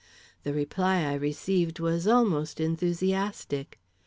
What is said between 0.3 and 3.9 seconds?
The reply I received was almost enthusiastic.